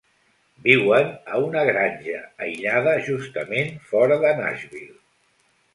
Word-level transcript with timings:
Viuen 0.67 1.11
a 1.35 1.41
una 1.49 1.63
granja 1.67 2.23
aïllada 2.47 2.97
justament 3.11 3.73
fora 3.93 4.19
de 4.27 4.35
Nashville. 4.45 4.99